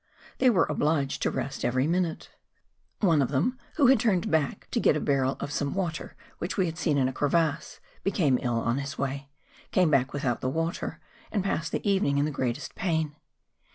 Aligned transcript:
They 0.39 0.49
were 0.49 0.65
obliged 0.67 1.21
to 1.21 1.29
rest 1.29 1.63
every 1.63 1.85
minute. 1.85 2.31
One 3.01 3.21
of 3.21 3.29
them, 3.29 3.59
who 3.75 3.85
had 3.85 3.99
turned 3.99 4.31
backto 4.31 4.79
get 4.81 4.97
a 4.97 4.99
barrel 4.99 5.37
of 5.39 5.51
some 5.51 5.75
water 5.75 6.15
which 6.39 6.57
we 6.57 6.65
had 6.65 6.75
seen 6.79 6.97
in 6.97 7.07
a 7.07 7.13
crevasse, 7.13 7.79
became 8.03 8.39
ill 8.41 8.57
on 8.57 8.79
his 8.79 8.97
way, 8.97 9.29
came 9.69 9.91
back 9.91 10.11
without 10.11 10.41
the 10.41 10.49
water, 10.49 10.99
and 11.31 11.43
passed 11.43 11.71
the 11.71 11.81
even¬ 11.81 12.03
ing 12.07 12.17
in 12.17 12.25
the 12.25 12.31
greatest 12.31 12.73
pain. 12.73 13.15